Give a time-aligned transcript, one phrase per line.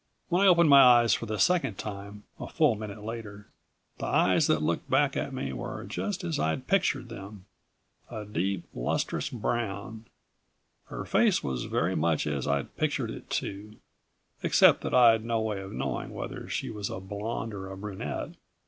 [0.29, 3.49] When I opened my eyes for the second time, a full minute later,
[3.99, 7.45] the eyes that looked back at me were just as I'd pictured them.
[8.09, 10.05] A deep, lustrous brown.
[10.85, 13.75] Her face was very much as I'd pictured it too,
[14.41, 18.31] except that I'd no way of knowing whether she was a blonde or a brunette.